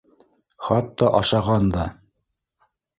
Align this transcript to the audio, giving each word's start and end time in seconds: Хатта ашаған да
Хатта 0.69 1.11
ашаған 1.21 1.71
да 1.79 1.87